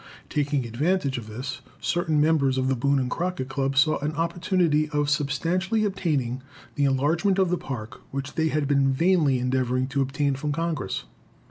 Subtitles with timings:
[0.29, 4.89] Taking advantage of this, certain members of the Boone and Crockett Club saw an opportunity
[4.89, 6.41] of substantially obtaining
[6.73, 11.03] the enlargement of the Park which they had been vainly endeavoring to obtain from Congress.